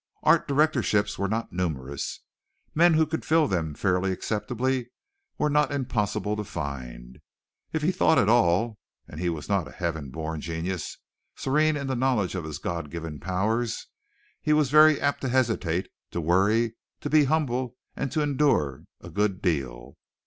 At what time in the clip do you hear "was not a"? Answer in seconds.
9.31-9.71